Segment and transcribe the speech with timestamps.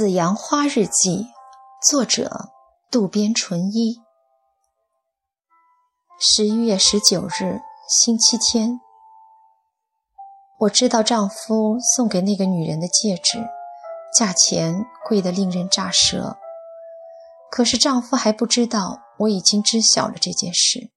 [0.00, 1.26] 紫阳花日记，
[1.86, 2.48] 作者
[2.90, 4.00] 渡边淳一。
[6.18, 8.80] 十一月十九日，星期天。
[10.60, 13.46] 我知道丈夫送给那个女人的戒指，
[14.16, 16.38] 价钱贵得令人咋舌。
[17.50, 20.90] 可是丈夫还不知道我已经知晓了这件事。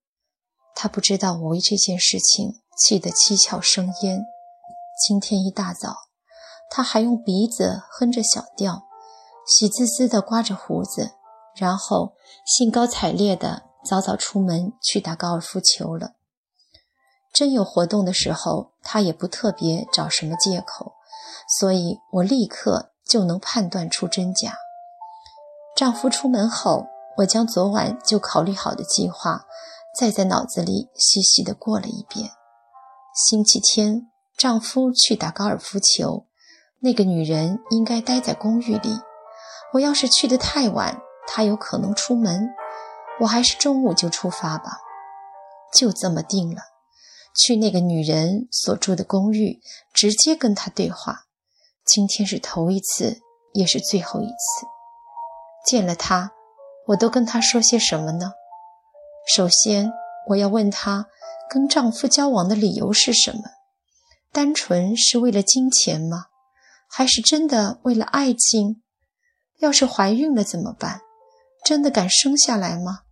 [0.74, 4.24] 他不知道我为这件事情气得七窍生烟。
[5.06, 5.94] 今天一大早。
[6.70, 8.84] 他还用鼻子哼着小调，
[9.46, 11.12] 喜滋滋地刮着胡子，
[11.56, 12.14] 然后
[12.46, 16.14] 兴高采烈地早早出门去打高尔夫球了。
[17.34, 20.94] 真有活动的时候，他也不特别找什么借口，
[21.60, 24.56] 所以我立刻就能判断出真假。
[25.76, 26.86] 丈夫出门后，
[27.18, 29.46] 我将昨晚就考虑好的计划
[29.98, 32.30] 再在脑子里细细地过了一遍。
[33.16, 36.28] 星期天，丈夫去打高尔夫球。
[36.80, 39.00] 那个女人应该待在公寓里。
[39.74, 42.50] 我要是去得太晚，她有可能出门。
[43.20, 44.80] 我还是中午就出发吧。
[45.74, 46.62] 就这么定了，
[47.36, 49.60] 去那个女人所住的公寓，
[49.92, 51.26] 直接跟她对话。
[51.84, 53.22] 今天是头一次，
[53.54, 54.68] 也是最后一次
[55.66, 56.32] 见了她。
[56.88, 58.34] 我都跟她说些什么呢？
[59.36, 59.92] 首先，
[60.30, 61.08] 我要问她
[61.50, 63.42] 跟丈夫交往的理由是什么？
[64.32, 66.26] 单纯是为了金钱吗？
[66.88, 68.83] 还是真的为了爱情？
[69.64, 71.00] 要是怀孕了怎么办？
[71.64, 73.04] 真的敢生下来吗？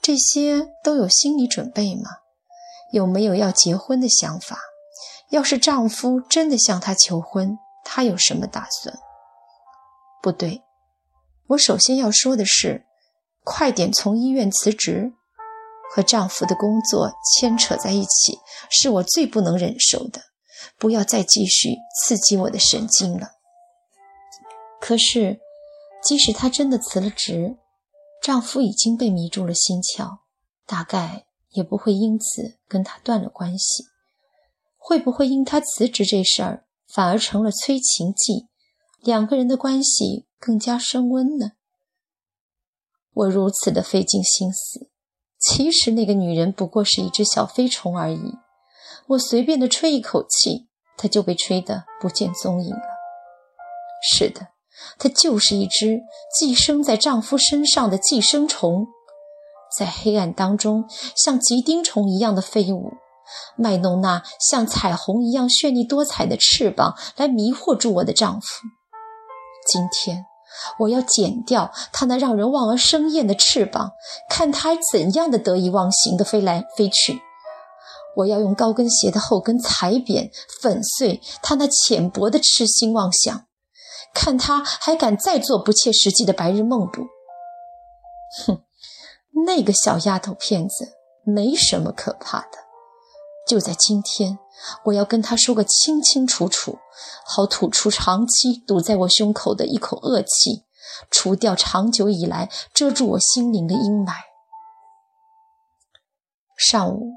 [0.00, 2.10] 这些都有心理准备吗？
[2.90, 4.58] 有没有要结婚的想法？
[5.30, 8.98] 要是丈夫真的向她求婚，她有什么打算？
[10.20, 10.64] 不对，
[11.50, 12.84] 我首先要说的是，
[13.44, 15.12] 快点从医院辞职。
[15.94, 18.38] 和丈夫的工作牵扯在一起，
[18.70, 20.22] 是我最不能忍受的。
[20.78, 23.28] 不要再继续刺激我的神经了。
[24.80, 25.38] 可是，
[26.02, 27.56] 即使她真的辞了职，
[28.22, 30.18] 丈夫已经被迷住了心窍，
[30.66, 33.84] 大概也不会因此跟她断了关系。
[34.76, 38.48] 会不会因她辞职这事儿，反而成了催情剂，
[39.00, 41.52] 两个人的关系更加升温呢？
[43.14, 44.90] 我如此的费尽心思，
[45.38, 48.34] 其实那个女人不过是一只小飞虫而已。
[49.08, 50.68] 我随便的吹一口气。
[50.94, 52.82] 她就被吹得不见踪影了。
[54.14, 54.48] 是的，
[54.98, 56.00] 她就是一只
[56.38, 58.86] 寄生在丈夫身上的寄生虫，
[59.78, 60.84] 在黑暗当中
[61.16, 62.92] 像极丁虫一样的飞舞，
[63.56, 68.46] 卖弄那像彩虹一样绚丽多彩的翅膀来迷惑住我的丈夫。
[69.70, 70.26] 今天
[70.80, 73.92] 我要剪掉他那让人望而生厌的翅膀，
[74.28, 77.20] 看他怎样的得意忘形的飞来飞去。
[78.16, 83.46] 我要用高跟鞋的后跟踩扁、粉碎他那浅薄的痴心妄想，
[84.14, 87.02] 看他还敢再做不切实际的白日梦不？
[88.46, 88.62] 哼，
[89.46, 92.58] 那个小丫头片子没什么可怕的。
[93.46, 94.38] 就在今天，
[94.84, 96.78] 我要跟他说个清清楚楚，
[97.26, 100.64] 好吐出长期堵在我胸口的一口恶气，
[101.10, 104.12] 除掉长久以来遮住我心灵的阴霾。
[106.56, 107.14] 上午。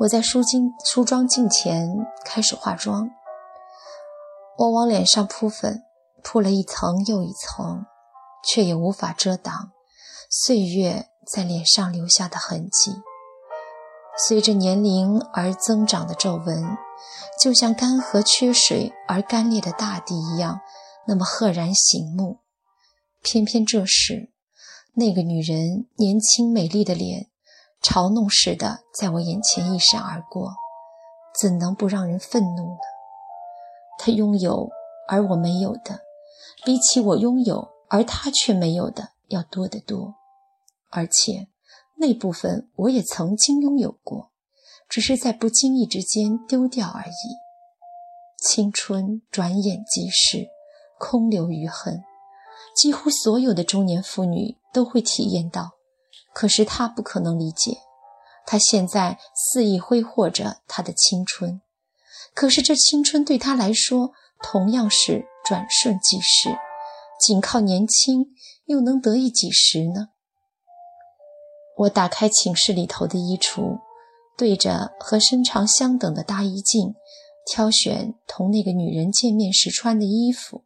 [0.00, 1.88] 我在梳镜梳妆镜前
[2.24, 3.08] 开始化妆，
[4.58, 5.84] 我往脸上扑粉，
[6.22, 7.84] 铺了一层又一层，
[8.44, 9.72] 却也无法遮挡
[10.30, 13.02] 岁月在脸上留下的痕迹。
[14.16, 16.76] 随着年龄而增长的皱纹，
[17.40, 20.60] 就像干涸缺水而干裂的大地一样，
[21.06, 22.38] 那么赫然醒目。
[23.22, 24.30] 偏偏这时，
[24.94, 27.28] 那个女人年轻美丽的脸。
[27.82, 30.54] 嘲弄似的在我眼前一闪而过，
[31.40, 32.78] 怎能不让人愤怒呢？
[33.98, 34.70] 他拥有
[35.08, 35.98] 而我没有的，
[36.64, 40.14] 比起我拥有而他却没有的要多得多。
[40.90, 41.48] 而且
[41.96, 44.30] 那部分我也曾经拥有过，
[44.88, 47.42] 只是在不经意之间丢掉而已。
[48.44, 50.48] 青春转眼即逝，
[50.98, 52.02] 空留余恨，
[52.76, 55.72] 几乎所有的中年妇女都会体验到。
[56.34, 57.78] 可是他不可能理解，
[58.46, 61.60] 他现在肆意挥霍着他的青春，
[62.34, 64.12] 可是这青春对他来说
[64.42, 66.56] 同样是转瞬即逝，
[67.20, 68.34] 仅靠年轻
[68.64, 70.08] 又能得意几时呢？
[71.78, 73.80] 我打开寝室里头的衣橱，
[74.36, 76.94] 对着和身长相等的大衣镜，
[77.46, 80.64] 挑选同那个女人见面时穿的衣服。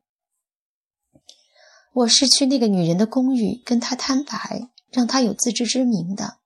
[1.93, 4.71] 我是去那个女人的公寓跟她摊牌。
[4.93, 6.39] 让她有自知之明的，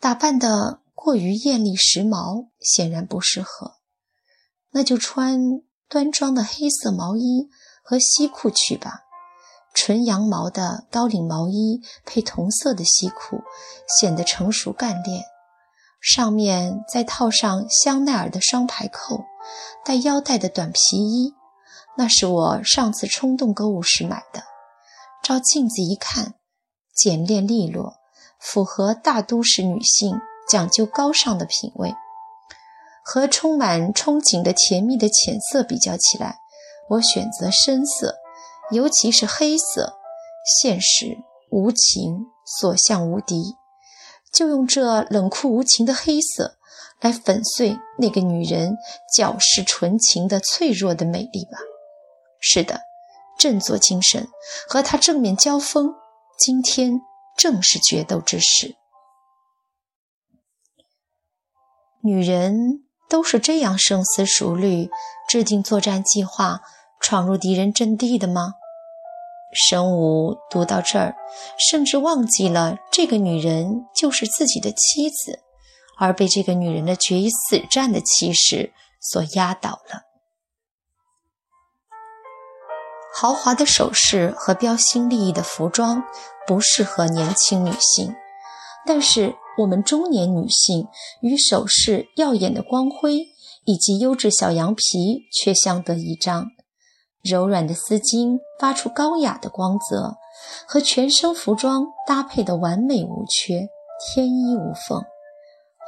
[0.00, 3.74] 打扮的过于艳丽时髦，显然不适合。
[4.70, 7.48] 那就穿端庄的黑色毛衣
[7.82, 9.02] 和西裤去吧。
[9.74, 13.42] 纯羊毛的高领毛衣配同色的西裤，
[13.98, 15.22] 显得成熟干练。
[16.00, 19.24] 上面再套上香奈儿的双排扣、
[19.84, 21.34] 带腰带的短皮衣，
[21.98, 24.42] 那是我上次冲动购物时买的。
[25.22, 26.34] 照镜子一看，
[26.94, 27.96] 简练利落，
[28.40, 30.18] 符合大都市女性
[30.48, 31.94] 讲究高尚的品味。
[33.08, 36.38] 和充满憧憬的甜蜜的浅色比较起来，
[36.88, 38.16] 我选择深色，
[38.72, 39.96] 尤其是黑色，
[40.44, 41.16] 现实
[41.52, 43.54] 无情，所向无敌。
[44.32, 46.58] 就用这冷酷无情的黑色
[47.00, 48.76] 来粉碎那个女人
[49.16, 51.58] 矫饰纯情的脆弱的美丽吧。
[52.40, 52.80] 是的，
[53.38, 54.26] 振作精神，
[54.68, 55.94] 和她正面交锋。
[56.36, 57.00] 今天
[57.36, 58.74] 正是决斗之时。
[62.02, 64.90] 女人都是这样深思熟虑，
[65.28, 66.60] 制定作战计划，
[67.00, 68.54] 闯入敌人阵地的吗？
[69.68, 71.14] 神武读到这儿，
[71.70, 75.40] 甚至忘记了这个女人就是自己的妻子，
[75.98, 80.02] 而被这个女人的决一死战的气势所压倒了。
[83.14, 86.02] 豪华的首饰和标新立异的服装
[86.46, 88.14] 不适合年轻女性，
[88.84, 90.88] 但是我们中年女性
[91.20, 93.28] 与首饰耀眼的光辉
[93.64, 96.50] 以及优质小羊皮却相得益彰。
[97.22, 100.16] 柔软的丝巾发出高雅的光泽，
[100.68, 103.68] 和全身服装搭配的完美无缺，
[103.98, 105.02] 天衣无缝。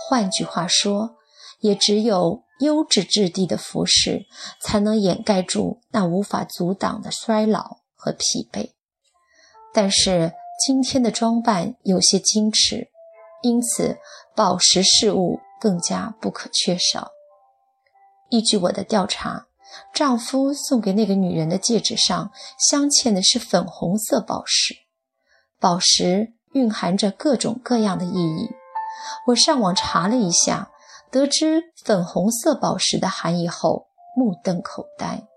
[0.08, 1.16] 换句话说，
[1.60, 4.26] 也只有优质质地的服饰，
[4.60, 8.70] 才能掩盖住那无法阻挡的衰老和疲惫。
[9.72, 10.32] 但是
[10.66, 12.88] 今天的装扮有些矜持，
[13.42, 13.98] 因此
[14.34, 17.10] 宝石饰物更加不可缺少。
[18.30, 19.46] 依据我的调查。
[19.92, 24.74] 丈夫送给那个女人的戒指上镶嵌的是粉红色宝石，
[25.60, 28.50] 宝石蕴含着各种各样的意义。
[29.26, 30.70] 我上网查了一下，
[31.10, 35.28] 得知粉红色宝石的含义后，目瞪口呆。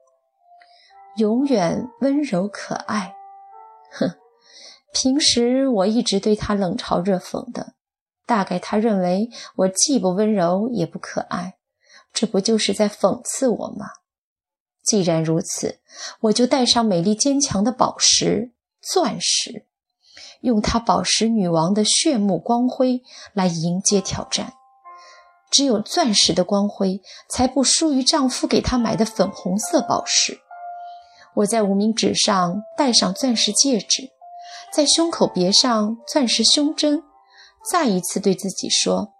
[1.17, 3.13] 永远温柔可爱，
[3.91, 4.15] 哼！
[4.93, 7.73] 平时我一直对他冷嘲热讽的，
[8.31, 11.55] 大概他认为我既不温柔也不可爱，
[12.13, 13.87] 这不就是在讽刺我吗？
[14.85, 15.81] 既然如此，
[16.21, 19.65] 我就带上美丽坚强的宝石——钻石，
[20.39, 24.53] 用它宝石女王的炫目光辉来迎接挑战。
[25.49, 30.39] 只有钻石的光辉，才不输于丈夫给她买的粉红色宝石。
[31.33, 34.09] 我在无名指上戴上钻石戒指，
[34.71, 37.03] 在胸口别上钻石胸针，
[37.69, 39.13] 再一次对自己说：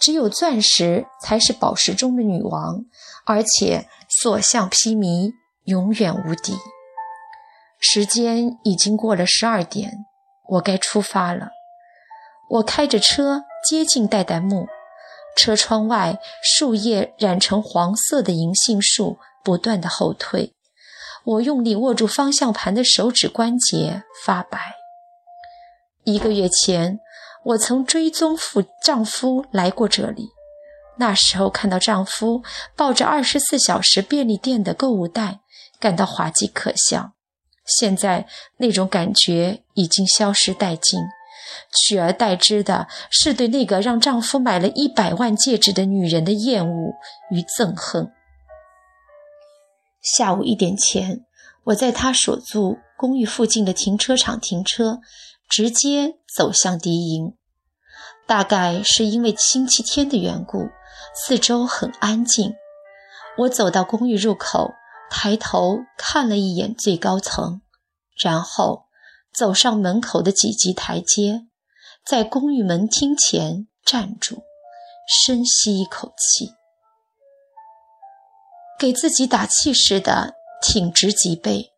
[0.00, 2.84] 只有钻石才是宝石中的女王，
[3.26, 3.88] 而且。
[4.20, 5.32] 所向披靡，
[5.64, 6.54] 永远无敌。
[7.80, 10.04] 时间已经过了十二点，
[10.50, 11.48] 我该出发了。
[12.50, 14.66] 我开着车接近代代木，
[15.34, 20.54] 车窗外树叶染成黄色的银杏树不断的后退。
[21.24, 24.74] 我用力握住方向盘的手指关节发白。
[26.04, 27.00] 一个月前，
[27.44, 30.30] 我曾追踪夫丈夫来过这里。
[30.98, 32.42] 那时候看到丈夫
[32.76, 35.40] 抱着二十四小时便利店的购物袋，
[35.80, 37.12] 感到滑稽可笑。
[37.64, 38.26] 现在
[38.58, 41.00] 那种感觉已经消失殆尽，
[41.72, 46.92] 取而代之的是对那个让丈夫买了一百万戒指的女人的厌恶
[47.30, 48.12] 与憎恨。
[50.02, 51.24] 下午一点前，
[51.64, 55.00] 我在他所住公寓附近的停车场停车，
[55.52, 57.36] 直接走向敌营。
[58.26, 60.70] 大概是因为星期天的缘故。
[61.14, 62.54] 四周很安静，
[63.36, 64.70] 我走到公寓入口，
[65.10, 67.60] 抬头看了一眼最高层，
[68.24, 68.86] 然后
[69.34, 71.46] 走上门口的几级台阶，
[72.06, 74.42] 在公寓门厅前站住，
[75.06, 76.54] 深吸一口气，
[78.78, 80.32] 给自己打气似的
[80.62, 81.74] 挺直脊背，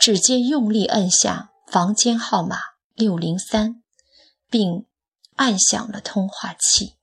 [0.00, 2.56] 指尖用力摁下房间号码
[2.94, 3.82] 六零三，
[4.48, 4.86] 并
[5.36, 6.94] 按响了通话器。